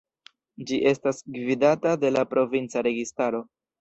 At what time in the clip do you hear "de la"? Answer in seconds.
2.05-2.25